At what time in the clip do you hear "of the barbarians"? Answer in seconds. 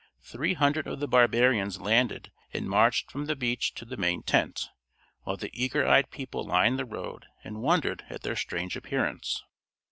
0.87-1.79